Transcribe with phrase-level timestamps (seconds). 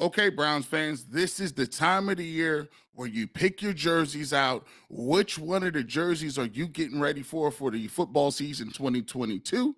[0.00, 4.32] Okay, Browns fans, this is the time of the year where you pick your jerseys
[4.32, 4.66] out.
[4.88, 9.76] Which one of the jerseys are you getting ready for for the football season 2022?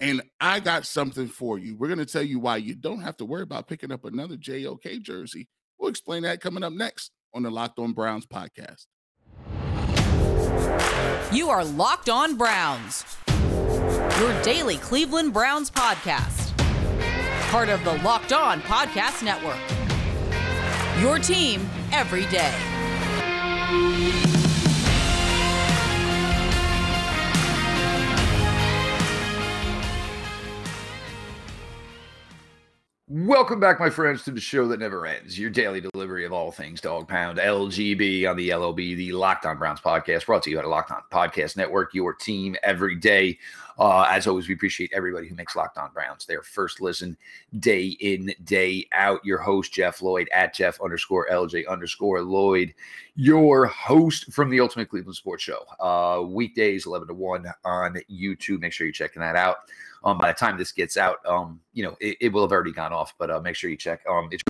[0.00, 1.76] And I got something for you.
[1.76, 4.36] We're going to tell you why you don't have to worry about picking up another
[4.36, 5.46] JOK jersey.
[5.78, 8.86] We'll explain that coming up next on the Locked On Browns podcast.
[11.32, 13.16] You are Locked On Browns,
[14.18, 16.41] your daily Cleveland Browns podcast
[17.52, 19.58] part of the Locked On Podcast Network.
[21.02, 22.50] Your team every day.
[33.06, 35.38] Welcome back, my friends, to the show that never ends.
[35.38, 39.58] Your daily delivery of all things dog pound, LGB on the LOB, the Locked On
[39.58, 43.38] Browns podcast, brought to you at a Locked On Podcast Network, your team every day.
[43.78, 47.16] Uh, as always, we appreciate everybody who makes Locked On Browns their first listen
[47.58, 49.24] day in, day out.
[49.24, 52.74] Your host, Jeff Lloyd, at Jeff underscore LJ underscore Lloyd,
[53.14, 55.64] your host from the Ultimate Cleveland Sports Show.
[55.80, 58.60] Uh, weekdays, 11 to 1 on YouTube.
[58.60, 59.58] Make sure you're checking that out.
[60.04, 62.72] Um, by the time this gets out, um, you know, it, it will have already
[62.72, 64.00] gone off, but uh, make sure you check.
[64.08, 64.42] Um, it's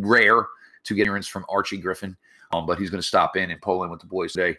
[0.00, 0.46] rare
[0.84, 2.16] to get entrance from Archie Griffin,
[2.52, 4.56] um, but he's going to stop in and pull in with the boys today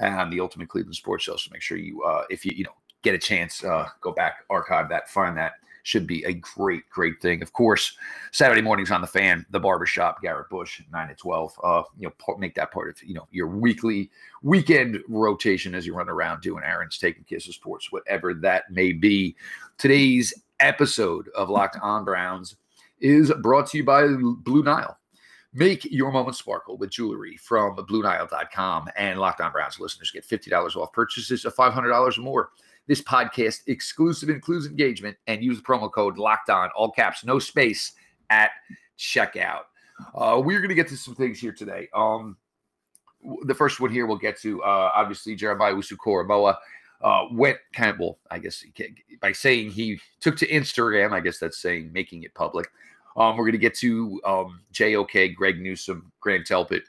[0.00, 1.36] on the Ultimate Cleveland Sports Show.
[1.36, 4.44] So make sure you, uh, if you, you know, get a chance, uh, go back,
[4.50, 5.54] archive that, find that.
[5.82, 7.40] Should be a great, great thing.
[7.40, 7.96] Of course,
[8.32, 11.58] Saturday mornings on the fan, the barbershop, Garrett Bush, nine to twelve.
[11.64, 14.10] Uh, you know, make that part of you know your weekly
[14.42, 19.34] weekend rotation as you run around doing errands, taking kisses, sports, whatever that may be.
[19.78, 22.56] Today's episode of Locked On Browns
[23.00, 24.98] is brought to you by Blue Nile.
[25.52, 28.88] Make your moment sparkle with jewelry from BlueNile.com.
[28.96, 32.50] And Locked On Browns listeners get $50 off purchases of $500 or more.
[32.90, 37.38] This podcast exclusive includes engagement and use the promo code locked on, all caps, no
[37.38, 37.92] space
[38.30, 38.50] at
[38.98, 39.60] checkout.
[40.12, 41.88] Uh, we're going to get to some things here today.
[41.94, 42.36] Um,
[43.44, 46.56] the first one here we'll get to, uh, obviously, Jeremiah Owusu-Koramoah
[47.00, 48.64] uh, went kind of, well, I guess
[49.20, 52.72] by saying he took to Instagram, I guess that's saying making it public.
[53.16, 56.82] Um, we're going to get to um, JOK, Greg Newsome, Grant Delpit.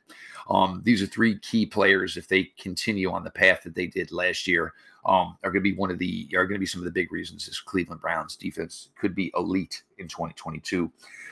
[0.50, 4.12] Um, these are three key players if they continue on the path that they did
[4.12, 4.74] last year
[5.06, 6.92] um, are going to be one of the are going to be some of the
[6.92, 10.92] big reasons this Cleveland Browns defense could be elite in 2022.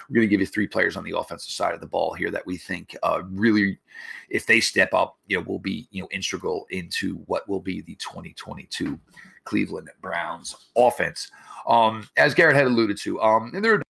[0.09, 2.31] We're going to give you three players on the offensive side of the ball here
[2.31, 3.77] that we think uh, really,
[4.29, 7.81] if they step up, you know, will be you know integral into what will be
[7.81, 8.99] the 2022
[9.45, 11.29] Cleveland Browns offense.
[11.67, 13.83] Um, as Garrett had alluded to, um, and there had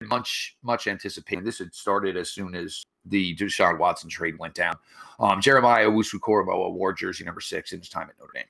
[0.00, 1.44] been much much anticipated.
[1.44, 4.74] This had started as soon as the Deshaun Watson trade went down.
[5.20, 8.44] Um, Jeremiah Owusu-Koramoah wore jersey number six in his time at Notre Dame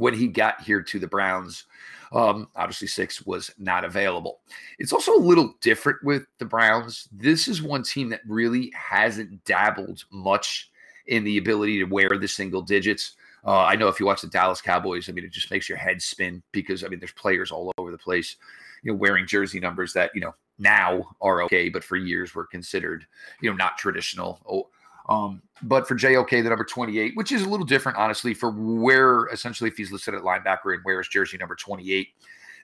[0.00, 1.64] when he got here to the Browns.
[2.12, 4.40] Um, obviously, six was not available.
[4.78, 7.06] It's also a little different with the Browns.
[7.12, 10.70] This is one team that really hasn't dabbled much
[11.06, 13.14] in the ability to wear the single digits.
[13.46, 15.78] Uh, I know if you watch the Dallas Cowboys, I mean, it just makes your
[15.78, 18.36] head spin because I mean, there's players all over the place,
[18.82, 22.46] you know, wearing jersey numbers that you know now are okay, but for years were
[22.46, 23.06] considered,
[23.42, 24.40] you know, not traditional.
[24.48, 24.68] Oh,
[25.08, 29.26] um, but for JOK, the number 28, which is a little different, honestly, for where
[29.26, 32.08] essentially if he's listed at linebacker and wears jersey number 28,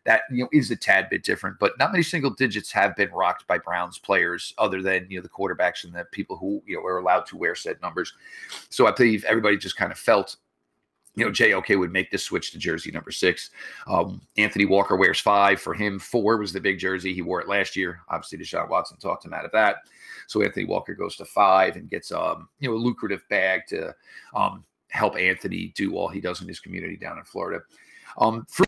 [0.05, 1.59] that you know is a tad bit different.
[1.59, 5.23] But not many single digits have been rocked by Browns players, other than you know
[5.23, 8.13] the quarterbacks and the people who you know are allowed to wear said numbers.
[8.71, 10.37] So I believe everybody just kind of felt
[11.16, 13.50] you know, JOK would make this switch to jersey number six.
[13.87, 15.60] Um, Anthony Walker wears five.
[15.60, 17.15] For him, four was the big jersey.
[17.15, 18.03] He wore it last year.
[18.10, 19.76] Obviously, Deshaun Watson talked him out of that.
[20.26, 23.94] So Anthony Walker goes to five and gets um, you know, a lucrative bag to
[24.34, 27.62] um, help Anthony do all he does in his community down in Florida.
[28.19, 28.66] Um, for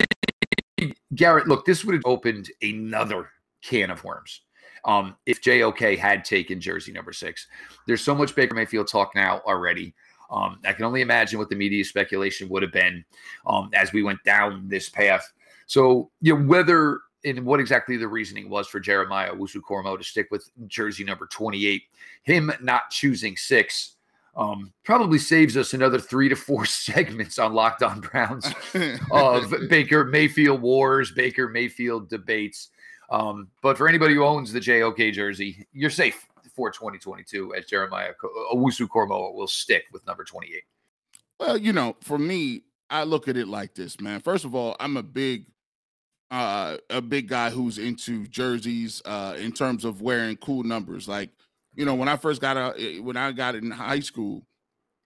[1.14, 3.30] Garrett, look, this would have opened another
[3.62, 4.42] can of worms.
[4.84, 7.46] Um, if JOK had taken jersey number six,
[7.86, 9.94] there's so much Baker Mayfield talk now already.
[10.30, 13.04] Um, I can only imagine what the media speculation would have been
[13.46, 15.32] um, as we went down this path.
[15.66, 20.28] So, you know, whether and what exactly the reasoning was for Jeremiah Owusu-Koramoah to stick
[20.30, 21.82] with jersey number 28,
[22.22, 23.96] him not choosing six.
[24.36, 28.46] Um, probably saves us another three to four segments on Locked On Browns
[29.10, 32.68] of Baker Mayfield wars, Baker Mayfield debates.
[33.10, 38.12] Um, but for anybody who owns the JOK jersey, you're safe for 2022 as Jeremiah
[38.52, 40.60] Owusu-Koramoah will stick with number 28?
[41.38, 44.18] Well, you know, for me, I look at it like this, man.
[44.18, 45.46] First of all, I'm a big
[46.32, 51.30] uh a big guy who's into jerseys uh in terms of wearing cool numbers like
[51.74, 54.46] you know when i first got out eh, when i got in high school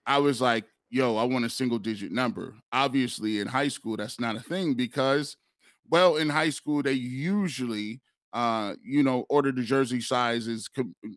[0.04, 4.18] i was like yo i want a single digit number obviously in high school that's
[4.18, 5.36] not a thing because
[5.88, 8.00] well in high school they usually
[8.32, 10.68] uh, you know, order the jersey sizes,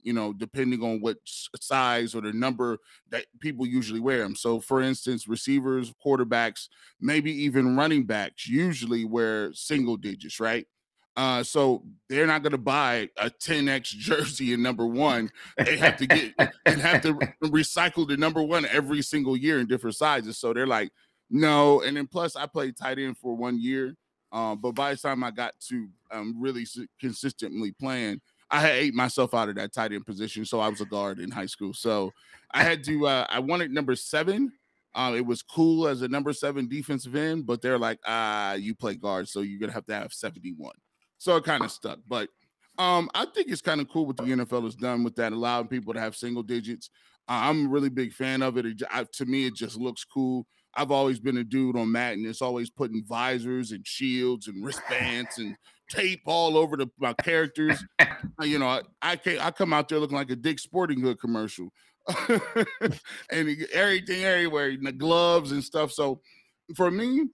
[0.03, 2.77] you know, depending on what size or the number
[3.09, 4.35] that people usually wear them.
[4.35, 6.67] So, for instance, receivers, quarterbacks,
[7.00, 10.67] maybe even running backs usually wear single digits, right?
[11.17, 15.29] Uh, so they're not going to buy a 10x jersey in number one.
[15.57, 16.33] They have to get
[16.65, 17.13] and have to
[17.44, 20.38] recycle the number one every single year in different sizes.
[20.38, 20.91] So they're like,
[21.29, 21.81] no.
[21.81, 23.95] And then plus, I played tight end for one year.
[24.35, 26.67] Um, but by the time I got to um, really
[26.99, 28.19] consistently playing,
[28.51, 30.43] I had ate myself out of that tight end position.
[30.43, 31.73] So I was a guard in high school.
[31.73, 32.11] So
[32.51, 34.51] I had to, uh, I wanted number seven.
[34.93, 38.75] Um, it was cool as a number seven defensive end, but they're like, ah, you
[38.75, 40.73] play guard, so you're gonna have to have 71.
[41.17, 41.99] So it kind of stuck.
[42.05, 42.29] But
[42.77, 45.67] um, I think it's kind of cool what the NFL has done with that, allowing
[45.67, 46.89] people to have single digits.
[47.27, 48.65] Uh, I'm a really big fan of it.
[48.65, 50.45] it I, to me, it just looks cool.
[50.75, 52.25] I've always been a dude on Madden.
[52.25, 55.56] It's always putting visors and shields and wristbands and
[55.89, 57.83] tape all over the my characters.
[58.38, 61.22] Uh, you know, I I, I come out there looking like a Dick Sporting Good
[61.22, 61.69] commercial,
[63.30, 65.94] and everything everywhere, the gloves and stuff.
[65.94, 66.19] So
[66.75, 67.27] for me,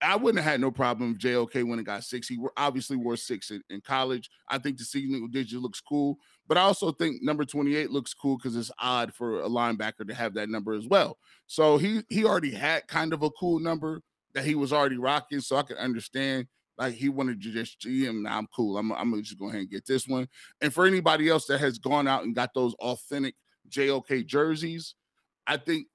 [0.00, 2.28] I wouldn't have had no problem if JOK when it got six.
[2.28, 4.30] He obviously wore six in, in college.
[4.48, 8.38] I think the single digit looks cool, but I also think number 28 looks cool
[8.38, 11.18] because it's odd for a linebacker to have that number as well.
[11.46, 14.00] So he he already had kind of a cool number
[14.34, 15.40] that he was already rocking.
[15.40, 16.46] So I can understand
[16.78, 18.22] like he wanted to just GM.
[18.22, 18.78] Now I'm cool.
[18.78, 20.26] I'm, I'm gonna just go ahead and get this one.
[20.62, 23.34] And for anybody else that has gone out and got those authentic
[23.68, 24.94] JOK jerseys,
[25.46, 25.86] I think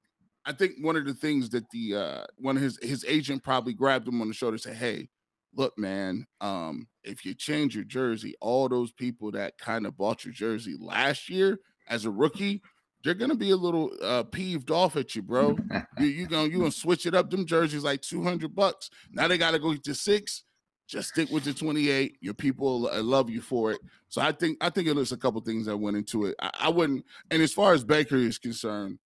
[0.45, 3.73] I think one of the things that the uh one of his his agent probably
[3.73, 5.09] grabbed him on the shoulder and said, Hey,
[5.55, 10.25] look, man, um, if you change your jersey, all those people that kind of bought
[10.25, 12.61] your jersey last year as a rookie,
[13.03, 15.57] they're gonna be a little uh peeved off at you, bro.
[15.99, 17.29] you you gonna you gonna switch it up.
[17.29, 18.89] Them jerseys like 200 bucks.
[19.11, 20.43] Now they gotta go to six.
[20.87, 22.17] Just stick with the 28.
[22.21, 23.79] Your people love you for it.
[24.09, 26.35] So I think I think it was a couple things that went into it.
[26.39, 27.05] I, I wouldn't.
[27.31, 28.99] And as far as Baker is concerned,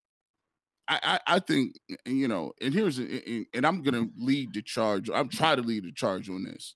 [0.90, 5.10] I, I, think you know, and here's and I'm gonna lead the charge.
[5.10, 6.76] I'm trying to lead the charge on this.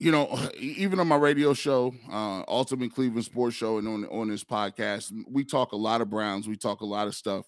[0.00, 4.28] You know, even on my radio show, uh, Ultimate Cleveland Sports Show, and on on
[4.28, 6.48] this podcast, we talk a lot of Browns.
[6.48, 7.46] We talk a lot of stuff,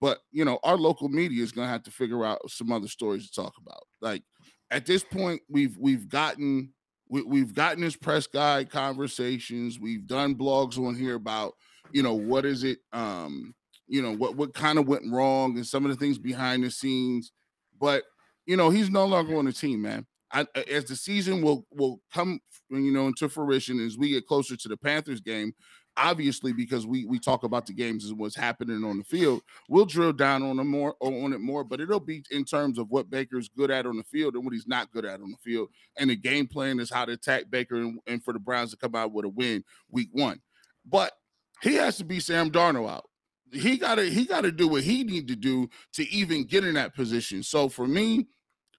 [0.00, 3.30] but you know, our local media is gonna have to figure out some other stories
[3.30, 3.82] to talk about.
[4.00, 4.24] Like
[4.72, 6.72] at this point, we've we've gotten
[7.08, 9.78] we, we've gotten this press guide conversations.
[9.78, 11.54] We've done blogs on here about
[11.92, 13.54] you know what is it um
[13.90, 16.70] you know what what kind of went wrong and some of the things behind the
[16.70, 17.32] scenes.
[17.78, 18.04] But
[18.46, 20.06] you know, he's no longer on the team, man.
[20.32, 22.40] I, as the season will will come,
[22.70, 25.52] you know, into fruition as we get closer to the Panthers game,
[25.96, 29.84] obviously because we we talk about the games and what's happening on the field, we'll
[29.86, 31.64] drill down on it more on it more.
[31.64, 34.54] But it'll be in terms of what Baker's good at on the field and what
[34.54, 37.50] he's not good at on the field, and the game plan is how to attack
[37.50, 40.40] Baker and, and for the Browns to come out with a win week one.
[40.86, 41.12] But
[41.60, 43.09] he has to be Sam Darnold out
[43.52, 46.94] he gotta he gotta do what he need to do to even get in that
[46.94, 47.42] position.
[47.42, 48.26] So for me,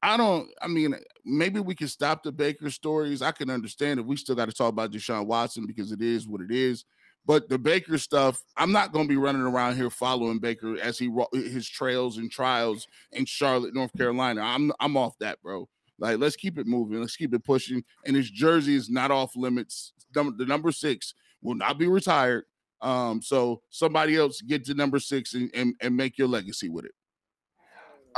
[0.04, 0.50] I don't.
[0.62, 0.96] I mean,
[1.26, 3.22] maybe we can stop the Baker stories.
[3.22, 6.28] I can understand if we still got to talk about Deshaun Watson because it is
[6.28, 6.86] what it is.
[7.24, 10.98] But the Baker stuff, I'm not going to be running around here following Baker as
[10.98, 14.42] he his trails and trials in Charlotte, North Carolina.
[14.42, 15.70] I'm I'm off that, bro.
[16.00, 17.00] Like, let's keep it moving.
[17.00, 17.84] Let's keep it pushing.
[18.06, 19.94] And his jersey is not off limits.
[20.14, 21.14] The number six
[21.44, 22.46] will not be retired.
[22.82, 26.86] Um, so somebody else get to number six and, and, and make your legacy with
[26.86, 26.94] it.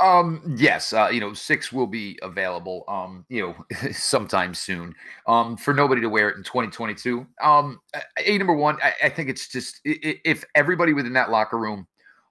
[0.00, 4.94] Um, yes, uh, you know, six will be available, um, you know, sometime soon.
[5.26, 7.26] Um, for nobody to wear it in 2022.
[7.42, 7.80] Um,
[8.18, 11.86] a number one, I, I think it's just if everybody within that locker room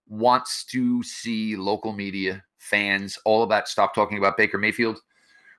[0.07, 4.99] wants to see local media, fans, all of that stop talking about Baker Mayfield,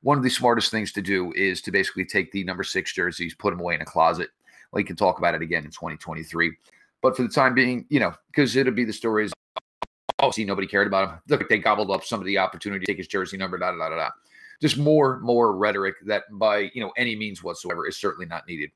[0.02, 3.34] one of the smartest things to do is to basically take the number six jerseys,
[3.34, 4.28] put them away in a closet,
[4.74, 6.52] we can talk about it again in 2023.
[7.00, 9.32] But for the time being, you know, because it'll be the stories.
[10.32, 11.18] See, nobody cared about him.
[11.28, 13.90] Look, they gobbled up some of the opportunity to take his jersey number, da da
[13.90, 14.10] da da.
[14.62, 18.70] Just more, more rhetoric that by you know any means whatsoever is certainly not needed.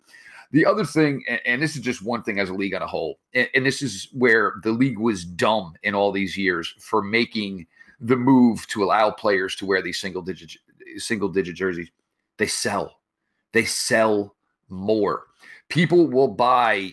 [0.50, 2.86] The other thing, and, and this is just one thing as a league on a
[2.86, 7.02] whole, and, and this is where the league was dumb in all these years for
[7.02, 7.66] making
[8.00, 10.52] the move to allow players to wear these single digit
[10.98, 11.90] single digit jerseys.
[12.36, 13.00] They sell.
[13.52, 14.36] They sell
[14.68, 15.28] more
[15.68, 16.92] people will buy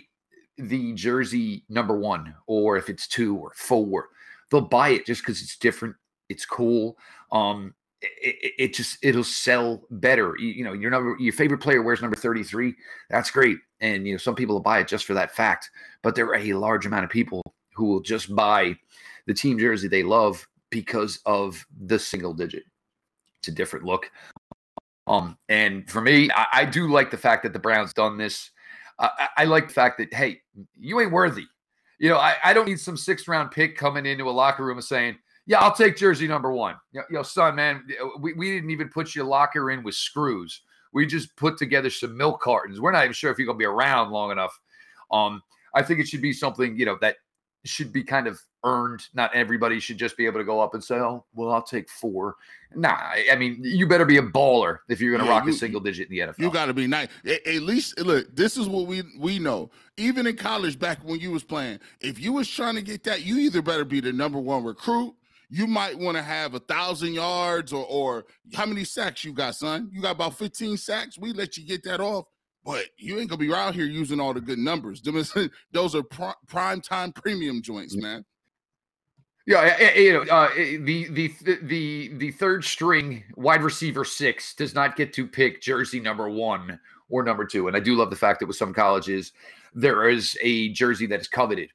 [0.58, 4.10] the jersey number one, or if it's two or four,
[4.50, 5.96] they'll buy it just because it's different,
[6.30, 6.98] it's cool.
[7.32, 10.36] Um, it, it, just it'll sell better.
[10.38, 12.76] You, you, know, your number, your favorite player wears number 33.
[13.10, 15.72] That's great, and you know some people will buy it just for that fact.
[16.02, 17.42] But there are a large amount of people
[17.74, 18.78] who will just buy
[19.26, 22.64] the team jersey they love because of the single digit.
[23.40, 24.12] It's a different look.
[25.08, 28.52] Um, and for me, I, I do like the fact that the Browns done this.
[29.00, 30.42] Uh, I, I like the fact that hey,
[30.76, 31.46] you ain't worthy.
[32.00, 34.78] You know, I, I don't need some sixth round pick coming into a locker room
[34.78, 37.86] and saying, "Yeah, I'll take jersey number one." You know, son, man,
[38.20, 40.62] we, we didn't even put your locker in with screws.
[40.94, 42.80] We just put together some milk cartons.
[42.80, 44.58] We're not even sure if you're gonna be around long enough.
[45.12, 45.42] Um,
[45.74, 47.18] I think it should be something you know that
[47.66, 49.02] should be kind of earned.
[49.14, 51.90] Not everybody should just be able to go up and say, "Oh, well, I'll take
[51.90, 52.36] four.
[52.76, 52.98] Nah,
[53.32, 55.56] I mean, you better be a baller if you're going to yeah, rock you, a
[55.56, 56.40] single digit in the NFL.
[56.40, 57.08] You got to be nice.
[57.26, 59.70] At, at, least look, this is what we we know.
[59.98, 63.24] Even in college, back when you was playing, if you was trying to get that,
[63.24, 65.14] you either better be the number one recruit.
[65.50, 69.56] You might want to have a thousand yards or or how many sacks you got,
[69.56, 69.90] son?
[69.94, 71.18] You got about 15 sacks.
[71.18, 72.26] We let you get that off
[72.66, 75.02] but you ain't gonna be out here using all the good numbers.
[75.72, 76.04] Those are
[76.48, 78.26] prime time premium joints, man.
[79.46, 81.32] Yeah, you know, uh, the the
[81.62, 86.80] the the third string wide receiver six does not get to pick jersey number one
[87.10, 89.32] or number two, and I do love the fact that with some colleges
[89.76, 91.70] there is a jersey that is coveted,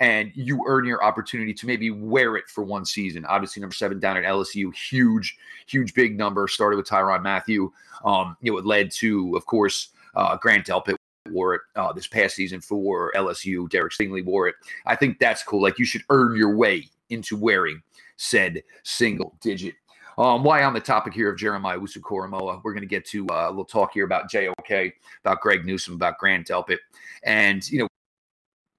[0.00, 3.24] and you earn your opportunity to maybe wear it for one season.
[3.24, 6.46] Obviously, number seven down at LSU, huge, huge, big number.
[6.46, 7.72] Started with Tyrann Mathieu.
[8.04, 10.96] Um, you know, it led to, of course, uh, Grant Delpit
[11.30, 13.68] wore it uh, this past season for LSU.
[13.70, 14.54] Derek Stingley wore it.
[14.86, 15.62] I think that's cool.
[15.62, 17.82] Like you should earn your way into wearing
[18.16, 19.74] said single digit.
[20.16, 23.48] Um, why on the topic here of Jeremiah Owusu-Koramoah, we're going to get to uh,
[23.48, 24.92] a little talk here about JOK,
[25.24, 26.78] about Greg Newsome, about Grant Delpit.
[27.24, 27.88] And, you know,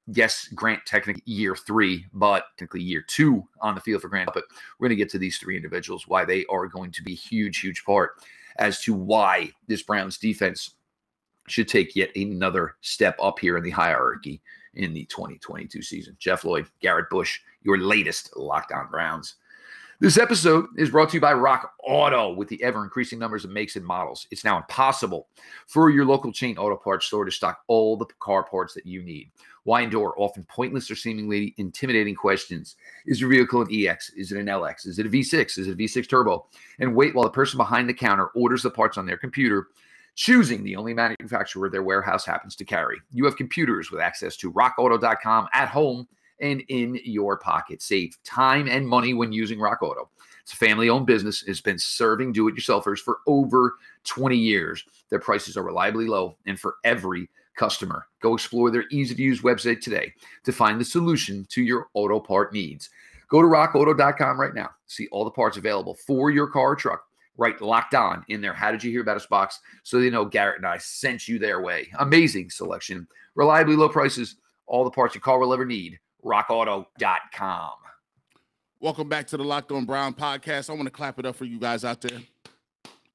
[0.08, 4.30] yes, Grant technically year three, but technically year two on the field for Grant.
[4.34, 4.46] But
[4.80, 7.60] we're going to get to these three individuals, why they are going to be huge,
[7.60, 8.12] huge part
[8.58, 10.76] as to why this Browns defense
[11.48, 14.42] should take yet another step up here in the hierarchy
[14.74, 16.16] in the 2022 season.
[16.20, 19.36] Jeff Lloyd, Garrett Bush, your latest Locked On Browns.
[20.02, 22.34] This episode is brought to you by Rock Auto.
[22.34, 25.30] With the ever increasing numbers of makes and models, it's now impossible
[25.68, 29.02] for your local chain auto parts store to stock all the car parts that you
[29.02, 29.32] need.
[29.64, 32.76] Why endure often pointless or seemingly intimidating questions?
[33.06, 34.10] Is your vehicle an EX?
[34.12, 34.86] Is it an LX?
[34.86, 35.58] Is it a V6?
[35.58, 36.46] Is it a V6 turbo?
[36.80, 39.70] And wait while the person behind the counter orders the parts on their computer
[40.16, 42.98] choosing the only manufacturer their warehouse happens to carry.
[43.12, 46.08] You have computers with access to rockauto.com at home
[46.40, 47.82] and in your pocket.
[47.82, 50.10] Save time and money when using Rock Auto.
[50.42, 51.44] It's a family owned business.
[51.48, 54.84] It's been serving do it yourselfers for over 20 years.
[55.10, 58.06] Their prices are reliably low and for every customer.
[58.22, 62.20] Go explore their easy to use website today to find the solution to your auto
[62.20, 62.90] part needs.
[63.28, 64.70] Go to rockauto.com right now.
[64.88, 67.06] See all the parts available for your car or truck
[67.38, 68.54] right locked on in there.
[68.54, 69.60] How did you hear about us box?
[69.84, 71.90] So they know Garrett and I sent you their way.
[72.00, 74.36] Amazing selection, reliably low prices,
[74.68, 76.00] all the parts your car will ever need.
[76.24, 77.74] RockAuto.com.
[78.80, 80.70] Welcome back to the Locked On Brown podcast.
[80.70, 82.20] I want to clap it up for you guys out there.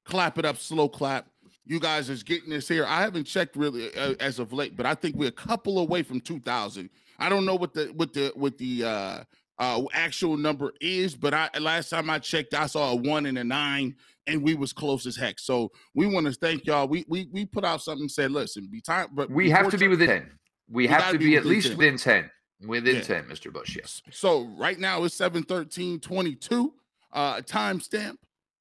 [0.03, 1.27] Clap it up, slow clap.
[1.65, 2.85] You guys is getting this here.
[2.85, 6.03] I haven't checked really uh, as of late, but I think we're a couple away
[6.03, 6.89] from 2,000.
[7.19, 9.23] I don't know what the what the what the uh
[9.59, 13.37] uh actual number is, but I last time I checked, I saw a one and
[13.37, 13.95] a nine
[14.27, 15.39] and we was close as heck.
[15.39, 16.87] So we want to thank y'all.
[16.87, 19.87] We we we put out something said, listen, be time, but we have to be
[19.87, 20.31] within 10.
[20.69, 21.77] We, we have to be, at least 10.
[21.77, 22.31] within 10.
[22.65, 23.01] Within yeah.
[23.01, 23.51] 10, Mr.
[23.51, 23.75] Bush.
[23.75, 24.01] Yes.
[24.11, 26.73] So right now it's 7 13 22
[27.13, 28.15] uh timestamp.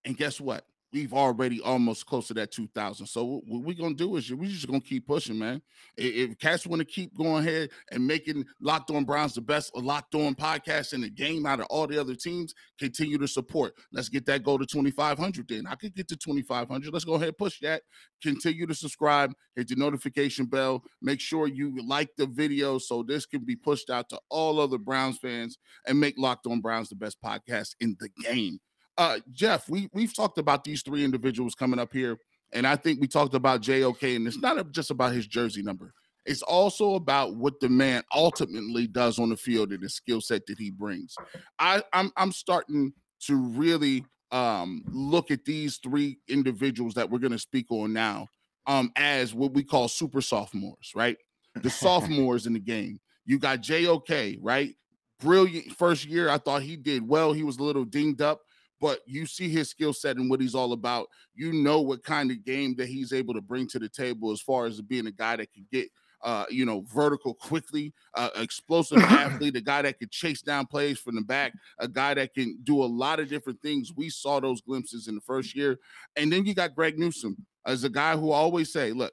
[0.04, 0.64] And guess what?
[0.92, 4.66] We've already almost close to that 2000 so what we're gonna do is we're just
[4.66, 5.62] gonna keep pushing man.
[5.96, 10.14] If, cats want to keep going ahead and making locked on browns the best locked
[10.14, 13.74] on podcast in the game out of all the other teams continue to support.
[13.92, 15.66] Let's get that goal to 2500 then.
[15.66, 17.82] I could get to 2500 let's go ahead and push that.
[18.22, 20.82] Continue to subscribe hit the notification bell.
[21.02, 24.78] Make sure you like the video so this can be pushed out to all other
[24.78, 28.58] browns fans and make locked on browns the best podcast in the game
[28.98, 32.18] uh, Jeff, we we've talked about these three individuals coming up here,
[32.52, 35.92] and I think we talked about JOK, and it's not just about his jersey number.
[36.26, 40.46] It's also about what the man ultimately does on the field and the skill set
[40.46, 41.14] that he brings.
[41.58, 42.92] I, I'm I'm starting
[43.26, 48.28] to really um, look at these three individuals that we're going to speak on now
[48.66, 51.16] um, as what we call super sophomores, right?
[51.54, 53.00] The sophomores in the game.
[53.24, 54.74] You got JOK, right?
[55.20, 56.28] Brilliant first year.
[56.28, 57.32] I thought he did well.
[57.32, 58.40] He was a little dinged up,
[58.80, 61.08] but you see his skill set and what he's all about.
[61.34, 64.40] You know what kind of game that he's able to bring to the table as
[64.40, 65.88] far as being a guy that can get
[66.22, 70.98] uh, you know, vertical quickly, uh, explosive athlete, a guy that can chase down plays
[70.98, 73.92] from the back, a guy that can do a lot of different things.
[73.96, 75.78] We saw those glimpses in the first year.
[76.16, 79.12] And then you got Greg Newsome as a guy who always say, look,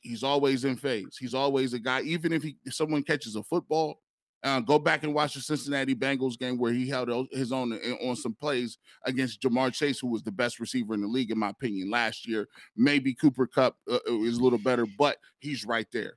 [0.00, 1.16] he's always in phase.
[1.18, 4.00] He's always a guy, even if he if someone catches a football,
[4.44, 8.14] Uh, go back and watch the Cincinnati Bengals game where he held his own on
[8.14, 11.50] some plays against Ja'Marr Chase, who was the best receiver in the league, in my
[11.50, 12.48] opinion, last year.
[12.76, 16.14] Maybe Cooper Kupp uh, is a little better, but he's right there.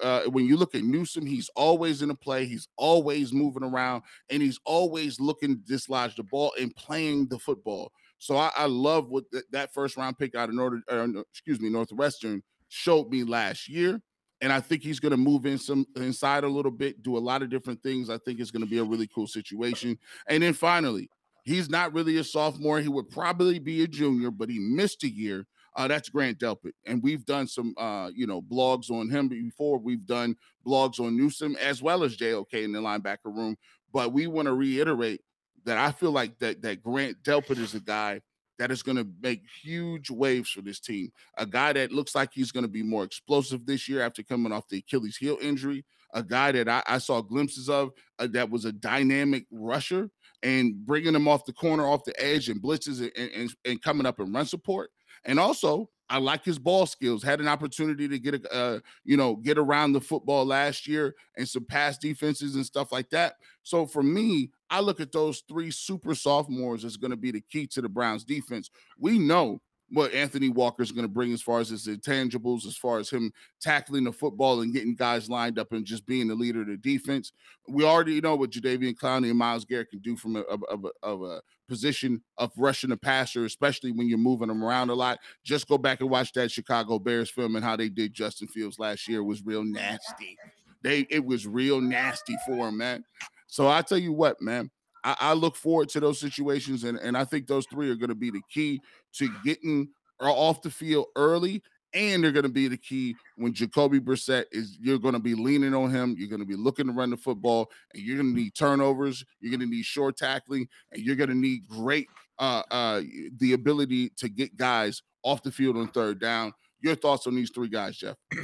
[0.00, 2.46] Uh, when you look at Newsome, he's always in a play.
[2.46, 7.38] He's always moving around, and he's always looking to dislodge the ball and playing the
[7.38, 7.92] football.
[8.18, 11.60] So I, I love what th- that first round pick out of North, uh, excuse
[11.60, 14.00] me, Northwestern showed me last year
[14.40, 17.18] and I think he's going to move in some inside a little bit, do a
[17.18, 18.10] lot of different things.
[18.10, 19.98] I think it's going to be a really cool situation.
[20.28, 21.10] And then finally,
[21.44, 22.80] he's not really a sophomore.
[22.80, 25.46] He would probably be a junior, but he missed a year.
[25.76, 29.78] Uh, that's Grant Delpit, and we've done some, uh, you know, blogs on him before.
[29.78, 30.34] We've done
[30.66, 33.56] blogs on Newsome as well as JOK in the linebacker room.
[33.92, 35.20] But we want to reiterate
[35.66, 38.22] that I feel like that that Grant Delpit is a guy
[38.58, 41.10] that is going to make huge waves for this team.
[41.36, 44.52] A guy that looks like he's going to be more explosive this year after coming
[44.52, 45.84] off the Achilles heel injury.
[46.14, 50.10] A guy that I, I saw glimpses of uh, that was a dynamic rusher
[50.42, 54.06] and bringing him off the corner, off the edge, and blitzes and, and, and coming
[54.06, 54.90] up and run support.
[55.24, 57.22] And also, I like his ball skills.
[57.22, 61.14] Had an opportunity to get a, uh, you know, get around the football last year
[61.36, 63.34] and some pass defenses and stuff like that.
[63.62, 67.40] So for me, I look at those three super sophomores as going to be the
[67.40, 68.70] key to the Browns defense.
[68.98, 69.60] We know
[69.90, 73.08] what Anthony Walker is going to bring as far as his intangibles, as far as
[73.08, 76.66] him tackling the football and getting guys lined up and just being the leader of
[76.66, 77.32] the defense.
[77.66, 81.22] We already know what Jadeveon Clowney and Myles Garrett can do from a, of, of
[81.22, 85.20] a position of rushing the passer, especially when you're moving them around a lot.
[85.42, 88.78] Just go back and watch that Chicago Bears film and how they did Justin Fields
[88.78, 90.36] last year was real nasty.
[90.82, 93.04] They it was real nasty for him, man.
[93.48, 94.70] So I tell you what, man,
[95.02, 98.08] I, I look forward to those situations, and, and I think those three are going
[98.10, 98.80] to be the key
[99.14, 99.88] to getting
[100.20, 101.62] off the field early
[101.94, 104.76] and they're going to be the key when Jacoby Brissett is.
[104.80, 106.14] You're going to be leaning on him.
[106.18, 109.24] You're going to be looking to run the football, and you're going to need turnovers.
[109.40, 113.02] You're going to need short tackling, and you're going to need great uh, uh,
[113.38, 116.52] the ability to get guys off the field on third down.
[116.80, 118.16] Your thoughts on these three guys, Jeff?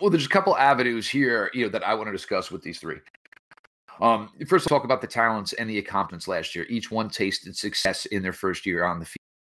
[0.00, 2.78] Well, there's a couple avenues here, you know, that I want to discuss with these
[2.78, 2.98] three.
[4.00, 6.66] Um, first, talk about the talents and the accomplishments last year.
[6.68, 9.06] Each one tasted success in their first year on the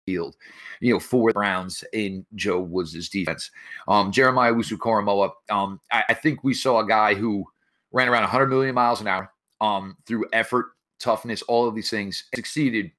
[0.07, 0.37] field.
[0.81, 3.51] You know, four Browns in Joe Woods' defense.
[3.87, 7.44] Um, Jeremiah Owusu-Koramoah, um, I, I, think we saw a guy who
[7.92, 10.66] ran around 100 million miles an hour um, through effort,
[10.98, 12.90] toughness, all of these things, succeeded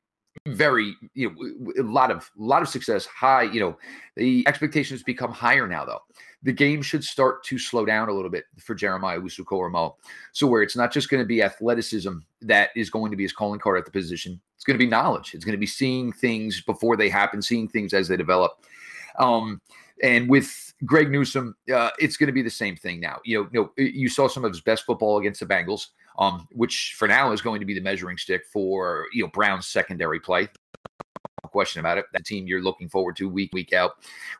[0.48, 3.78] very you know a lot of a lot of success high you know
[4.16, 6.02] the expectations become higher now though
[6.44, 9.94] the game should start to slow down a little bit for Jeremiah Owusu-Koramoah.
[10.32, 13.34] So where it's not just going to be athleticism that is going to be his
[13.34, 15.34] calling card at the position, it's going to be knowledge.
[15.34, 18.54] It's going to be seeing things before they happen, seeing things as they develop.
[19.20, 19.62] Um,
[20.02, 23.20] and with Greg Newsome, uh, it's going to be the same thing now.
[23.24, 26.48] You know, you know, you saw some of his best football against the Bengals, um,
[26.52, 30.20] which for now is going to be the measuring stick for you know Brown's secondary
[30.20, 30.48] play
[31.44, 32.06] No question about it.
[32.14, 33.92] That team you're looking forward to week week out.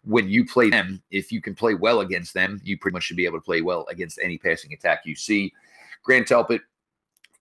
[0.04, 3.18] When you play them, if you can play well against them, you pretty much should
[3.18, 5.54] be able to play well against any passing attack you see.
[6.04, 6.62] Grant Delpit,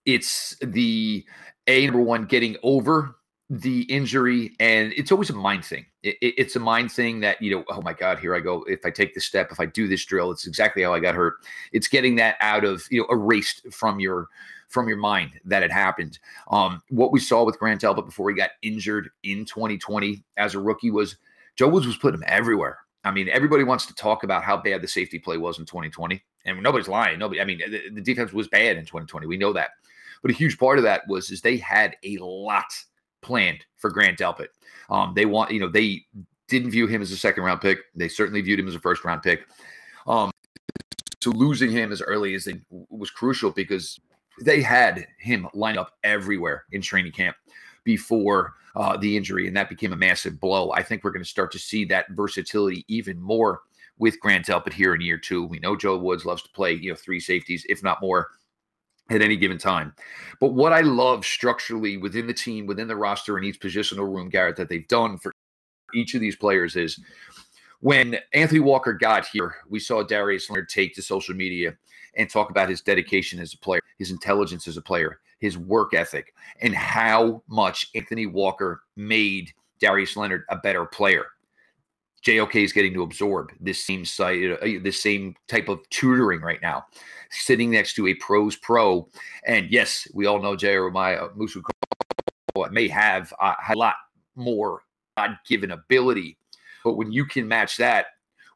[0.05, 1.25] it's the
[1.67, 3.15] a number one getting over
[3.51, 5.85] the injury, and it's always a mind thing.
[6.03, 7.65] It, it, it's a mind thing that you know.
[7.67, 8.63] Oh my God, here I go.
[8.63, 11.15] If I take this step, if I do this drill, it's exactly how I got
[11.15, 11.33] hurt.
[11.73, 14.27] It's getting that out of you know erased from your
[14.69, 16.17] from your mind that it happened.
[16.49, 20.59] Um, what we saw with Grant Delpit before he got injured in 2020 as a
[20.61, 21.17] rookie was
[21.57, 22.79] Joe Woods was putting him everywhere.
[23.03, 26.23] I mean, everybody wants to talk about how bad the safety play was in 2020,
[26.45, 27.19] and nobody's lying.
[27.19, 27.41] Nobody.
[27.41, 29.27] I mean, the, the defense was bad in 2020.
[29.27, 29.71] We know that,
[30.21, 32.71] but a huge part of that was is they had a lot
[33.21, 34.47] planned for Grant Delpit.
[34.89, 36.05] Um, they want, you know, they
[36.47, 37.79] didn't view him as a second round pick.
[37.95, 39.47] They certainly viewed him as a first round pick.
[40.07, 40.31] Um,
[41.21, 43.99] so losing him as early as they was crucial because
[44.43, 47.35] they had him line up everywhere in training camp
[47.83, 50.71] before uh, the injury, and that became a massive blow.
[50.71, 53.61] I think we're going to start to see that versatility even more
[53.97, 55.45] with Grant Delpit here in year two.
[55.45, 58.29] We know Joe Woods loves to play, you know, three safeties, if not more,
[59.11, 59.93] at any given time.
[60.39, 64.29] But what I love structurally within the team, within the roster, in each positional room,
[64.29, 65.33] Garrett, that they've done for
[65.93, 66.99] each of these players is
[67.81, 71.75] when Anthony Walker got here, we saw Darius Leonard take to social media
[72.15, 75.93] and talk about his dedication as a player, his intelligence as a player, his work
[75.93, 81.25] ethic, and how much Anthony Walker made Darius Leonard a better player.
[82.23, 86.41] JOK is getting to absorb this same site, uh, uh, this same type of tutoring
[86.41, 86.85] right now,
[87.31, 89.07] sitting next to a pros pro.
[89.45, 91.63] And yes, we all know Jeremiah Musu
[92.55, 93.95] uh, may have uh, a lot
[94.35, 94.83] more
[95.17, 96.37] God given ability.
[96.83, 98.07] But when you can match that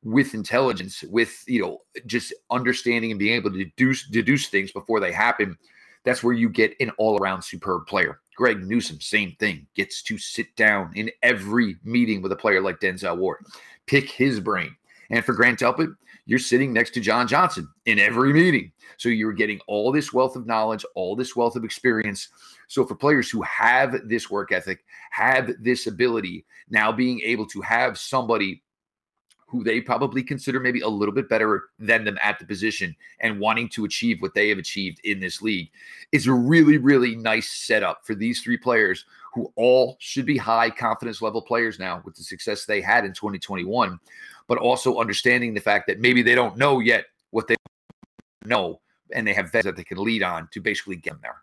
[0.04, 4.99] with intelligence, with you know, just understanding and being able to deduce deduce things before
[4.99, 5.58] they happen,
[6.05, 8.21] that's where you get an all-around superb player.
[8.35, 12.79] Greg Newsome, same thing, gets to sit down in every meeting with a player like
[12.79, 13.45] Denzel Ward,
[13.85, 14.75] pick his brain.
[15.09, 18.71] And for Grant Delpit, you're sitting next to John Johnson in every meeting.
[18.97, 22.29] So you're getting all this wealth of knowledge, all this wealth of experience.
[22.67, 27.61] So for players who have this work ethic, have this ability, now being able to
[27.61, 28.63] have somebody
[29.47, 33.39] who they probably consider maybe a little bit better than them at the position and
[33.39, 35.69] wanting to achieve what they have achieved in this league
[36.12, 40.69] is a really, really nice setup for these three players who all should be high
[40.69, 43.99] confidence level players now with the success they had in 2021,
[44.47, 47.55] but also understanding the fact that maybe they don't know yet what they
[48.45, 48.79] know
[49.13, 51.41] and they have vets that they can lead on to basically get them there.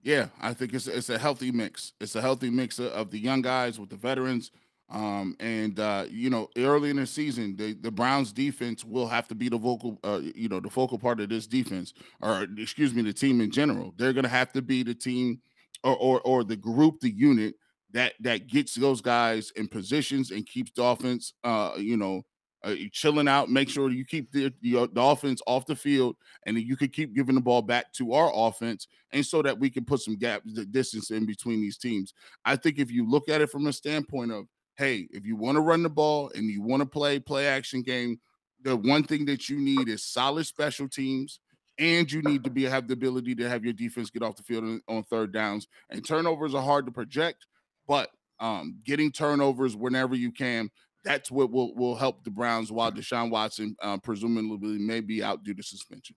[0.00, 1.92] Yeah, I think it's it's a healthy mix.
[2.00, 4.52] It's a healthy mix of the young guys with the veterans.
[4.90, 9.28] Um, and uh, you know, early in the season, the, the Browns defense will have
[9.28, 12.94] to be the vocal, uh, you know, the focal part of this defense, or excuse
[12.94, 13.92] me, the team in general.
[13.96, 15.40] They're gonna have to be the team
[15.84, 17.54] or or, or the group, the unit
[17.92, 22.22] that that gets those guys in positions and keeps the offense, uh, you know,
[22.64, 23.50] uh, chilling out.
[23.50, 27.14] Make sure you keep the, the, the offense off the field, and you can keep
[27.14, 30.52] giving the ball back to our offense, and so that we can put some gaps,
[30.54, 32.14] the distance in between these teams.
[32.44, 34.46] I think if you look at it from a standpoint of,
[34.78, 37.82] hey, if you want to run the ball and you want to play play action
[37.82, 38.18] game,
[38.62, 41.40] the one thing that you need is solid special teams.
[41.80, 44.42] And you need to be have the ability to have your defense get off the
[44.42, 45.68] field on, third downs.
[45.90, 47.46] And turnovers are hard to project,
[47.86, 48.10] but
[48.40, 50.70] um, getting turnovers whenever you can
[51.04, 55.44] that's what will, will help the Browns while Deshaun Watson uh, presumably may be out
[55.44, 56.16] due to suspension.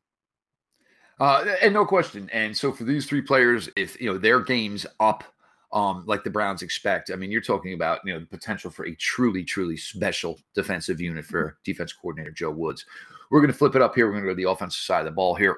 [1.19, 2.29] Uh, and no question.
[2.33, 5.23] And so for these three players, if you know their games up
[5.73, 8.85] um, like the Browns expect, I mean, you're talking about you know the potential for
[8.85, 12.85] a truly, truly special defensive unit for defense coordinator Joe Woods.
[13.29, 14.07] We're going to flip it up here.
[14.07, 15.57] We're going to go to the offensive side of the ball here.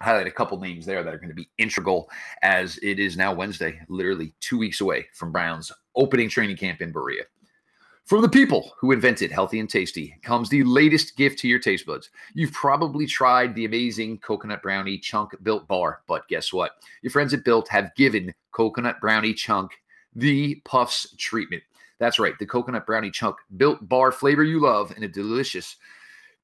[0.00, 2.10] Highlight a couple names there that are going to be integral
[2.42, 6.90] as it is now Wednesday, literally two weeks away from Browns opening training camp in
[6.90, 7.22] Berea.
[8.06, 11.86] From the people who invented healthy and tasty comes the latest gift to your taste
[11.86, 12.10] buds.
[12.34, 16.72] You've probably tried the amazing coconut brownie chunk built bar, but guess what?
[17.02, 19.70] Your friends at Built have given coconut brownie chunk
[20.16, 21.62] the puffs treatment.
[22.00, 25.76] That's right, the coconut brownie chunk built bar flavor you love in a delicious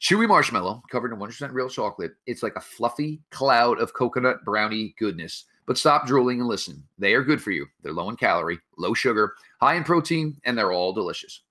[0.00, 2.12] chewy marshmallow covered in 100% real chocolate.
[2.26, 5.44] It's like a fluffy cloud of coconut brownie goodness.
[5.66, 6.82] But stop drooling and listen.
[6.98, 7.66] They are good for you.
[7.82, 11.42] They're low in calorie, low sugar, high in protein, and they're all delicious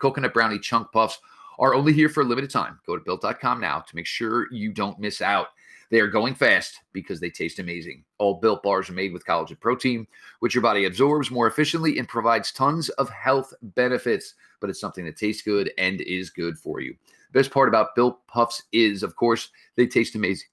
[0.00, 1.20] coconut brownie chunk puffs
[1.58, 2.80] are only here for a limited time.
[2.86, 5.48] Go to built.com now to make sure you don't miss out.
[5.90, 8.04] They are going fast because they taste amazing.
[8.18, 10.06] All built bars are made with collagen protein,
[10.38, 14.34] which your body absorbs more efficiently and provides tons of health benefits.
[14.60, 16.94] But it's something that tastes good and is good for you.
[17.32, 20.48] Best part about built puffs is, of course, they taste amazing,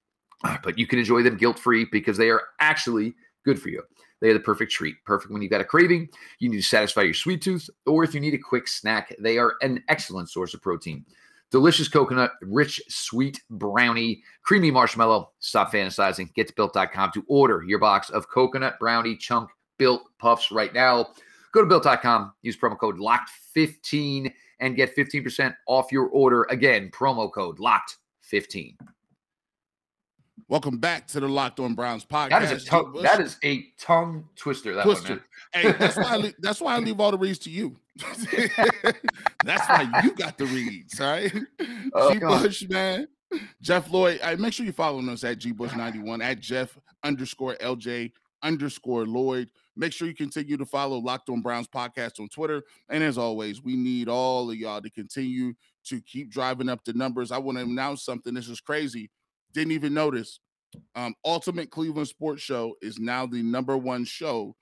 [0.63, 3.83] but you can enjoy them guilt free because they are actually good for you.
[4.21, 4.95] They are the perfect treat.
[5.05, 8.13] Perfect when you've got a craving, you need to satisfy your sweet tooth, or if
[8.13, 11.05] you need a quick snack, they are an excellent source of protein.
[11.49, 15.31] Delicious coconut, rich, sweet brownie, creamy marshmallow.
[15.39, 16.33] Stop fantasizing.
[16.33, 21.07] Get to built.com to order your box of coconut brownie chunk built puffs right now.
[21.53, 26.45] Go to built.com, use promo code LOCKED15 and get 15% off your order.
[26.49, 28.75] Again, promo code LOCKED15.
[30.49, 32.29] Welcome back to the Locked On Browns podcast.
[32.29, 34.73] That is a tongue, that is a tongue twister.
[34.75, 35.15] That twister.
[35.15, 37.75] One, hey, that's why I leave, that's why I leave all the reads to you.
[39.43, 41.33] that's why you got the reads, right?
[41.93, 43.09] Oh, G Bush, man.
[43.61, 44.21] Jeff Lloyd.
[44.23, 49.05] I make sure you follow us at G Bush 91 at Jeff underscore LJ underscore
[49.05, 49.49] Lloyd.
[49.75, 52.63] Make sure you continue to follow Locked On Browns podcast on Twitter.
[52.87, 55.55] And as always, we need all of y'all to continue
[55.87, 57.33] to keep driving up the numbers.
[57.33, 58.33] I want to announce something.
[58.33, 59.09] This is crazy
[59.57, 60.39] didn't even notice.
[60.95, 64.55] Um, Ultimate Cleveland Sports Show is now the number one show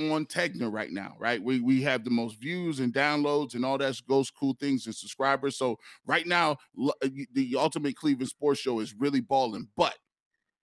[0.00, 1.42] on Tegna right now, right?
[1.42, 4.94] We we have the most views and downloads and all that goes cool things and
[4.94, 5.56] subscribers.
[5.56, 9.68] So right now, uh, the Ultimate Cleveland Sports Show is really balling.
[9.76, 9.94] But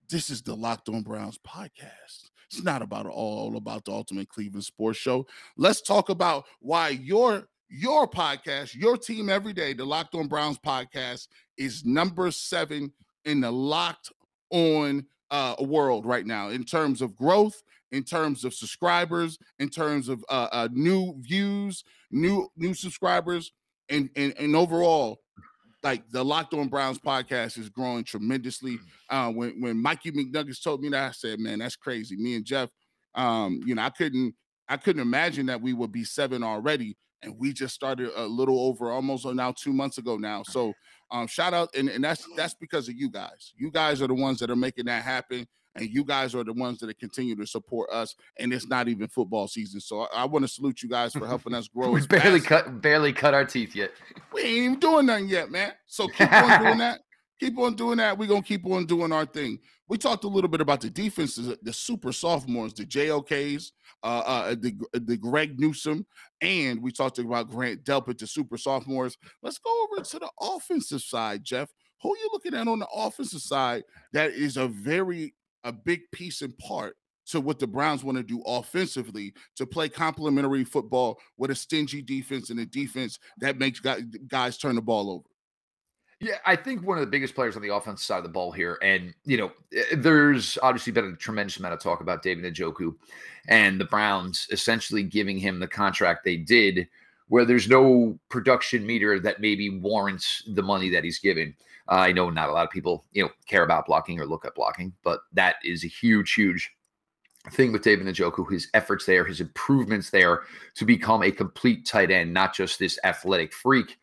[0.09, 2.29] this is the Locked On Browns podcast.
[2.51, 5.25] It's not about all about the Ultimate Cleveland Sports Show.
[5.55, 10.57] Let's talk about why your your podcast, your team every day, the Locked On Browns
[10.57, 12.91] podcast, is number seven
[13.25, 14.11] in the locked
[14.51, 20.09] on uh, world right now in terms of growth, in terms of subscribers, in terms
[20.09, 23.51] of uh, uh, new views, new new subscribers,
[23.89, 25.19] and and and overall,
[25.83, 28.77] like the Locked On Browns podcast is growing tremendously.
[28.77, 28.79] Mm.
[29.09, 32.45] Uh, when when Mikey McNuggets told me that, I said, "Man, that's crazy." Me and
[32.45, 32.69] Jeff,
[33.15, 34.35] um, you know, I couldn't
[34.67, 36.95] I couldn't imagine that we would be seven already.
[37.21, 40.43] and we just started a little over almost now two months ago now.
[40.43, 40.73] So
[41.11, 43.53] um, shout out, and, and that's that's because of you guys.
[43.57, 46.53] You guys are the ones that are making that happen, and you guys are the
[46.53, 48.15] ones that continue to support us.
[48.37, 51.25] And it's not even football season, so I, I want to salute you guys for
[51.27, 51.91] helping us grow.
[51.91, 53.91] we barely cut barely cut our teeth yet.
[54.31, 55.73] We ain't even doing nothing yet, man.
[55.87, 57.01] So keep on doing that.
[57.39, 58.17] Keep on doing that.
[58.17, 59.59] We're gonna keep on doing our thing.
[59.89, 63.71] We talked a little bit about the defenses, the super sophomores, the JOKs,
[64.03, 66.05] uh, uh, the the Greg Newsome,
[66.41, 69.17] and we talked about Grant Delpit, the super sophomores.
[69.41, 71.69] Let's go over to the offensive side, Jeff.
[72.03, 76.01] Who are you looking at on the offensive side that is a very a big
[76.11, 81.19] piece and part to what the Browns want to do offensively to play complementary football
[81.37, 83.79] with a stingy defense and a defense that makes
[84.27, 85.23] guys turn the ball over.
[86.21, 88.51] Yeah, I think one of the biggest players on the offensive side of the ball
[88.51, 92.53] here, and you know, eh, there's obviously been a tremendous amount of talk about David
[92.53, 92.93] Njoku
[93.47, 96.89] and the Browns essentially giving him the contract they did,
[97.29, 101.55] where there's no production meter that maybe warrants the money that he's given.
[101.87, 104.45] Uh, I know not a lot of people, you know, care about blocking or look
[104.45, 106.69] at blocking, but that is a huge, huge
[107.51, 110.41] thing with David Njoku, his efforts there, his improvements there
[110.75, 113.97] to become a complete tight end, not just this athletic freak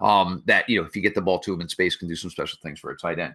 [0.00, 2.16] um, that you know if you get the ball to him in space can do
[2.16, 3.34] some special things for a tight end.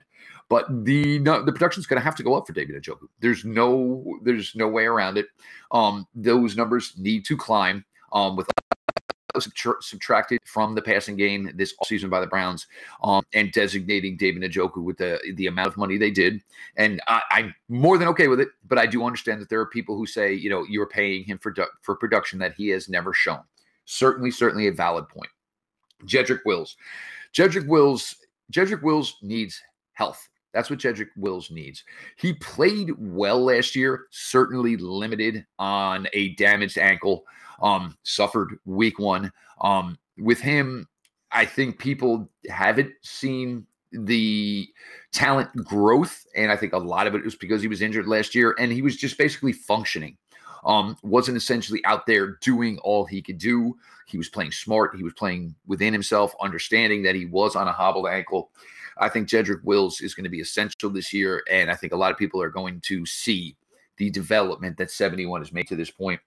[0.50, 3.08] But the no, the production's going to have to go up for David Njoku.
[3.20, 5.28] There's no there's no way around it.
[5.72, 7.86] Um, those numbers need to climb.
[8.12, 8.48] Um, with
[9.38, 12.68] subtracted from the passing game this season by the Browns,
[13.04, 16.42] um, and designating David Njoku with the the amount of money they did,
[16.76, 18.50] and I, am more than okay with it.
[18.68, 21.38] But I do understand that there are people who say, you know, you're paying him
[21.38, 23.42] for for production that he has never shown.
[23.86, 25.30] Certainly, certainly a valid point.
[26.06, 26.78] Jedrick Wills.
[27.34, 28.16] Jedrick Wills,
[28.52, 29.62] Jedrick Wills needs
[29.94, 30.28] health.
[30.54, 31.84] That's what Jedrick Wills needs.
[32.16, 37.26] He played well last year, certainly limited on a damaged ankle,
[37.62, 39.32] um, suffered week one.
[39.62, 40.88] Um, with him,
[41.32, 44.68] I think people haven't seen the
[45.12, 46.26] talent growth.
[46.36, 48.72] And I think a lot of it was because he was injured last year and
[48.72, 50.18] he was just basically functioning
[50.64, 53.78] um, wasn't essentially out there doing all he could do.
[54.06, 54.96] He was playing smart.
[54.96, 58.50] He was playing within himself, understanding that he was on a hobbled ankle.
[58.98, 61.98] I think Jedrick Wills is going to be essential this year, and I think a
[61.98, 63.56] lot of people are going to see
[63.98, 66.20] the development that 71 has made to this point.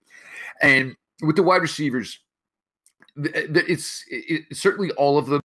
[0.63, 2.21] And with the wide receivers,
[3.17, 4.05] it's,
[4.53, 5.41] certainly all of them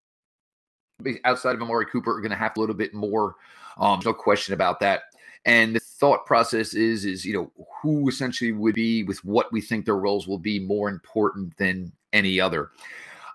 [1.23, 3.35] outside of Amari Cooper are going to have a little bit more.
[3.77, 5.03] Um, no question about that.
[5.45, 9.61] And the thought process is, is you know, who essentially would be with what we
[9.61, 12.71] think their roles will be more important than any other.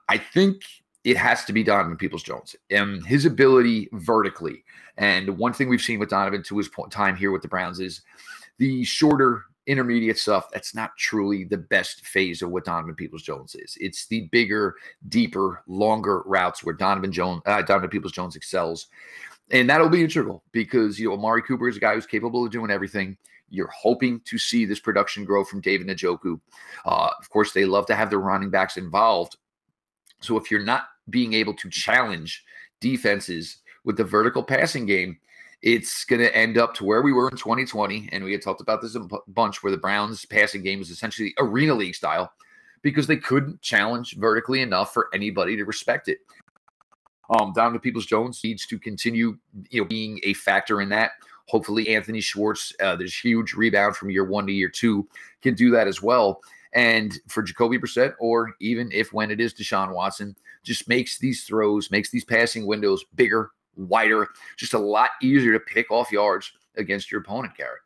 [0.09, 0.63] I think
[1.05, 4.65] it has to be Donovan Peoples Jones and his ability vertically.
[4.99, 7.81] And one thing we've seen with Donovan to his point, time here with the Browns
[7.81, 8.03] is
[8.59, 10.51] the shorter intermediate stuff.
[10.53, 13.79] That's not truly the best phase of what Donovan Peoples Jones is.
[13.81, 14.75] It's the bigger,
[15.09, 18.89] deeper, longer routes where Donovan Jones, uh, Donovan Peoples Jones excels
[19.51, 22.53] and that'll be integral because you know Amari Cooper is a guy who's capable of
[22.53, 23.17] doing everything.
[23.49, 26.41] You're hoping to see this production grow from David Njoku.
[26.87, 29.37] Uh, of course, they love to have their running backs involved.
[30.21, 32.45] So if you're not being able to challenge
[32.81, 35.19] defenses with the vertical passing game,
[35.63, 38.09] it's going to end up to where we were in 2020.
[38.13, 41.35] And we had talked about this a bunch where the Browns passing game was essentially
[41.39, 42.33] arena league style
[42.83, 46.19] because they couldn't challenge vertically enough for anybody to respect it.
[47.31, 49.39] Um, Donovan Peoples Jones needs to continue,
[49.71, 51.13] you know, being a factor in that.
[51.49, 55.09] Hopefully, Anthony Schwartz, uh, there's huge rebound from year one to year two,
[55.43, 56.41] can do that as well.
[56.73, 61.45] And for Jacoby Brissett, or even if when it is Deshaun Watson, just makes these
[61.45, 66.53] throws, makes these passing windows bigger, wider, just a lot easier to pick off yards
[66.77, 67.81] against your opponent, Garrett.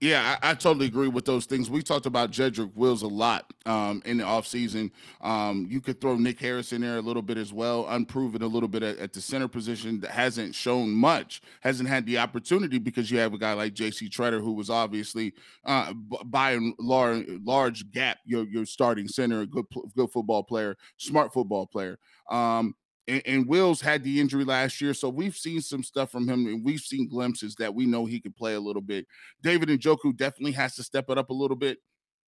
[0.00, 1.70] Yeah, I, I, totally agree with those things.
[1.70, 4.90] We talked about Jedrick Wills a lot um, in the offseason.
[5.22, 8.46] Um, you could throw Nick Harris in there a little bit as well, unproven a
[8.46, 12.78] little bit at, at, the center position that hasn't shown much, hasn't had the opportunity
[12.78, 14.10] because you have a guy like J.C.
[14.10, 15.32] Tretter who was obviously
[15.64, 15.94] uh,
[16.26, 19.64] by and large, large gap your your starting center, a good
[19.96, 21.98] good football player, smart football player.
[22.30, 22.74] Um,
[23.08, 26.46] and, and, Wills had the injury last year, so we've seen some stuff from him,
[26.46, 29.06] and we've seen glimpses that we know he can play a little bit.
[29.42, 31.78] David and Njoku definitely has to step it up a little bit.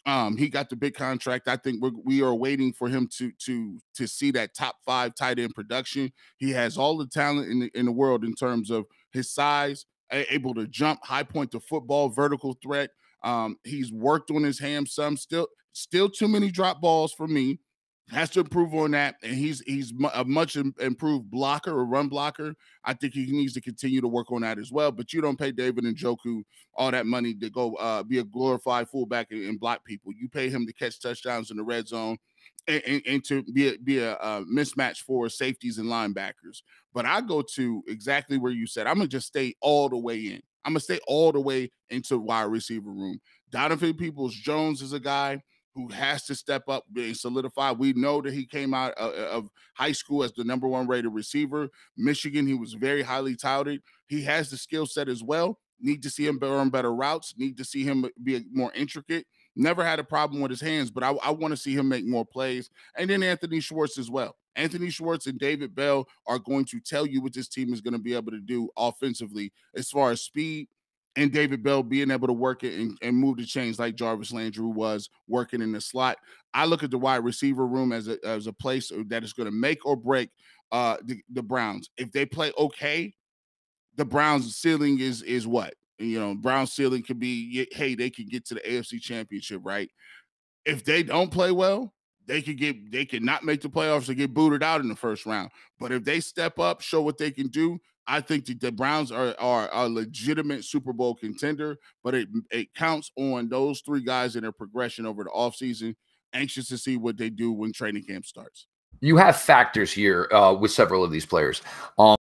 [0.07, 1.49] Um, he got the big contract.
[1.49, 5.15] I think we're, we are waiting for him to to to see that top five
[5.15, 6.13] tight end production.
[6.39, 9.85] He has all the talent in the in the world in terms of his size,
[10.11, 12.91] able to jump, high point to football, vertical threat.
[13.25, 15.17] Um, he's worked on his ham some.
[15.17, 17.59] Still, still too many drop balls for me
[18.11, 22.55] has to improve on that, and he's he's a much improved blocker or run blocker.
[22.85, 24.91] I think he needs to continue to work on that as well.
[24.91, 26.43] But you don't pay David Njoku
[26.75, 30.13] all that money to go uh, be a glorified fullback and, and block people.
[30.13, 32.17] You pay him to catch touchdowns in the red zone
[32.67, 36.63] and, and, to be a, be a, a, mismatch for safeties and linebackers.
[36.93, 38.87] But I go to exactly where you said.
[38.87, 40.41] I'm gonna just stay all the way in.
[40.65, 43.21] I'm gonna stay all the way into wide receiver room.
[43.51, 45.43] Donovan Peoples Jones is a guy
[45.79, 47.79] who has to step up being solidified.
[47.79, 50.89] We know that he came out uh, uh, of high school as the number one
[50.89, 51.71] rated receiver.
[51.97, 53.81] Michigan, he was very highly touted.
[54.09, 55.61] He has the skill set as well.
[55.81, 57.35] Need to see him run better routes.
[57.39, 59.25] Need to see him be more intricate.
[59.55, 62.05] Never had a problem with his hands, but I, I want to see him make
[62.05, 62.71] more plays.
[62.97, 64.35] And then Anthony Schwartz as well.
[64.57, 67.93] Anthony Schwartz and David Bell are going to tell you what this team is going
[67.93, 70.67] to be able to do offensively as far as speed
[71.19, 74.33] and David Bell being able to work it and, and move the chains like Jarvis
[74.33, 76.17] Landry was working in the slot.
[76.55, 79.49] I look at the wide receiver room as a, as a place that is going
[79.49, 80.31] to make or break
[80.71, 81.91] uh, the, the Browns.
[81.97, 83.13] If they play okay,
[83.97, 86.37] the Browns' ceiling is is what you know.
[86.37, 89.91] Browns' ceiling could be hey, they can get to the AFC Championship, right?
[90.65, 91.93] If they don't play well,
[92.27, 94.95] they could get they could not make the playoffs or get booted out in the
[94.95, 95.51] first round.
[95.81, 99.13] But if they step up, show what they can do, I think that the Browns
[99.13, 101.79] are, are a legitimate Super Bowl contender.
[102.03, 105.95] But it it counts on those three guys in their progression over the offseason.
[106.33, 108.67] Anxious to see what they do when training camp starts.
[109.01, 111.63] You have factors here uh, with several of these players.
[111.99, 112.17] Um,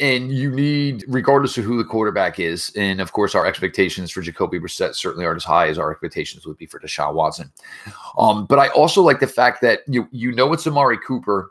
[0.00, 4.22] and you need, regardless of who the quarterback is, and of course, our expectations for
[4.22, 7.52] Jacoby Brissett certainly aren't as high as our expectations would be for Deshaun Watson.
[8.18, 11.50] Um, but I also like the fact that you you know it's Amari Cooper,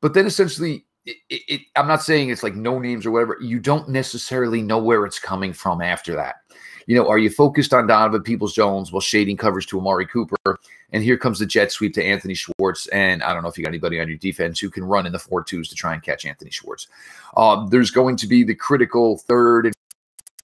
[0.00, 3.38] but then essentially, it, it, I'm not saying it's like no names or whatever.
[3.40, 6.36] You don't necessarily know where it's coming from after that.
[6.86, 10.58] You know, are you focused on Donovan Peoples Jones while shading coverage to Amari Cooper?
[10.92, 12.86] And here comes the jet sweep to Anthony Schwartz.
[12.88, 15.12] And I don't know if you got anybody on your defense who can run in
[15.12, 16.86] the four twos to try and catch Anthony Schwartz.
[17.36, 19.74] Um, there's going to be the critical third and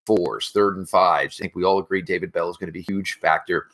[0.04, 1.38] fours, third and fives.
[1.38, 3.68] I think we all agree David Bell is going to be a huge factor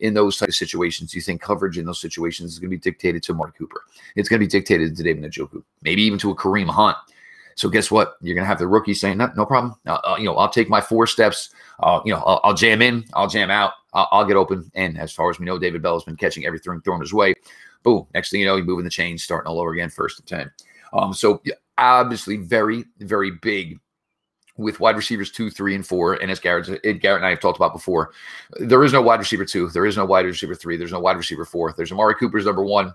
[0.00, 1.14] in those type of situations.
[1.14, 3.82] You think coverage in those situations is going to be dictated to Mark Cooper?
[4.16, 6.96] It's going to be dictated to David Njoku, maybe even to a Kareem Hunt.
[7.56, 8.14] So guess what?
[8.22, 9.74] You're going to have the rookie saying, "No, no problem.
[9.86, 11.50] Uh, you know, I'll take my four steps.
[11.80, 14.98] Uh, you know, I'll, I'll, jam in, I'll jam out, I'll, I'll, get open." And
[14.98, 17.34] as far as we know, David Bell has been catching everything thrown his way.
[17.82, 18.06] Boom!
[18.14, 20.50] Next thing you know, you're moving the chains, starting all over again, first and ten.
[20.92, 21.42] Um, so
[21.76, 23.78] obviously, very, very big
[24.60, 26.14] with wide receivers two, three, and four.
[26.14, 28.12] And as Garrett, Garrett and I have talked about before,
[28.58, 31.16] there is no wide receiver two, there is no wide receiver three, there's no wide
[31.16, 31.74] receiver four.
[31.76, 32.94] There's Amari Cooper's number one,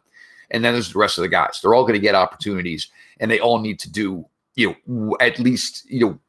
[0.51, 1.59] and then there's the rest of the guys.
[1.61, 4.25] They're all going to get opportunities, and they all need to do
[4.55, 6.19] you know, at least, you know,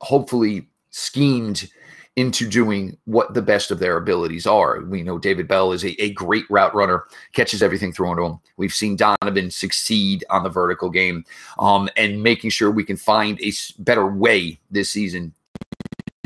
[0.00, 1.68] hopefully schemed
[2.16, 4.82] into doing what the best of their abilities are.
[4.82, 8.40] We know David Bell is a, a great route runner, catches everything thrown to him.
[8.58, 11.24] We've seen Donovan succeed on the vertical game
[11.58, 15.32] um, and making sure we can find a better way this season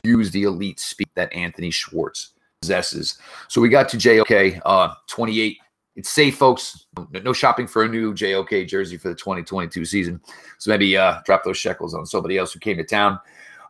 [0.03, 3.18] use the elite speed that Anthony Schwartz possesses.
[3.49, 5.59] So we got to JOK, uh, 28
[5.96, 6.87] it's safe, folks.
[7.25, 10.20] No shopping for a new JOK jersey for the 2022 season.
[10.59, 13.18] So maybe uh, drop those shekels on somebody else who came to town.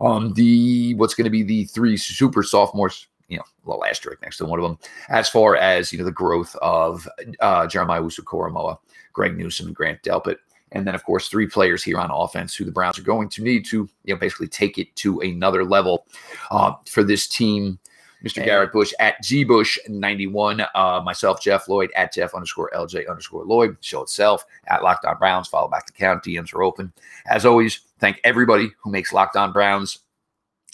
[0.01, 4.39] Um, the what's going to be the three super sophomores, you know, little asterisk next
[4.39, 4.79] to one of them,
[5.09, 7.09] as far as you know, the growth of
[7.41, 8.79] uh, Jeremiah Owusu-Koramoah,
[9.13, 10.37] Greg Newsome, and Grant Delpit.
[10.73, 13.43] And then, of course, three players here on offense who the Browns are going to
[13.43, 16.07] need to, you know, basically take it to another level
[16.51, 17.79] uh, for this team
[18.27, 18.45] Mr.
[18.45, 20.69] Garrett Bush at gbush91.
[20.75, 23.77] Uh, myself, Jeff Lloyd at Jeff underscore LJ underscore Lloyd.
[23.81, 25.49] Show itself at Locked On Browns.
[25.49, 26.25] Follow back to count.
[26.25, 26.93] DMs are open.
[27.27, 30.01] As always, thank everybody who makes Locked On Browns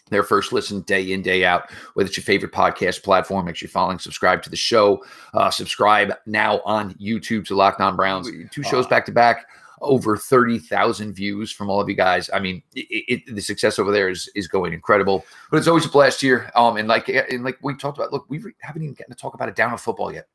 [0.09, 3.67] their first listen day in day out whether it's your favorite podcast platform make sure
[3.67, 8.31] you're following subscribe to the show uh, subscribe now on youtube to Locked On Browns
[8.51, 9.47] two shows back to back
[9.83, 12.31] over 30,000 views from all of you guys.
[12.33, 15.25] I mean, it, it, the success over there is is going incredible.
[15.51, 16.51] But it's always a blast here.
[16.55, 19.35] Um, and like and like we talked about, look, we haven't even gotten to talk
[19.35, 20.27] about a down of football yet.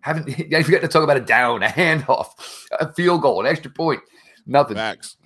[0.00, 2.30] Haven't we got to talk about a down, a handoff,
[2.72, 4.00] a field goal, an extra point,
[4.46, 4.76] nothing.
[4.76, 5.16] Facts.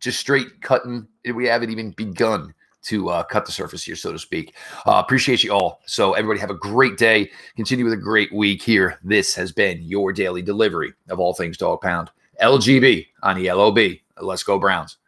[0.00, 1.06] Just straight cutting.
[1.32, 2.52] We haven't even begun
[2.84, 4.54] to uh, cut the surface here, so to speak.
[4.86, 5.80] Uh, appreciate you all.
[5.86, 7.30] So, everybody, have a great day.
[7.54, 8.98] Continue with a great week here.
[9.04, 12.10] This has been your daily delivery of all things Dog Pound.
[12.42, 13.78] LGB on the LOB.
[14.20, 14.98] Let's go Browns.